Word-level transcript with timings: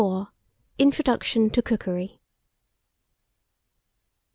INTRODUCTION 0.79 1.51
TO 1.51 1.61
COOKERY. 1.61 2.19